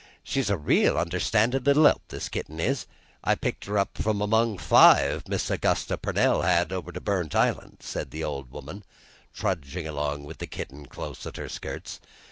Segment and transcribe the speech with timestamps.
[0.23, 2.87] She's a real understandin' little help, this kitten is.
[3.23, 8.09] I picked her from among five Miss Augusta Pernell had over to Burnt Island," said
[8.09, 8.83] the old woman,
[9.31, 11.99] trudging along with the kitten close at her skirts.